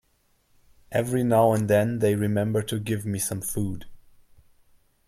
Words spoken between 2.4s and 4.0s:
to give me some food.